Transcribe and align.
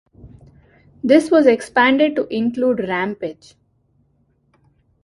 This 1.03 1.29
was 1.29 1.45
expanded 1.45 2.15
to 2.15 2.25
include 2.35 2.79
"Rampage". 2.79 3.53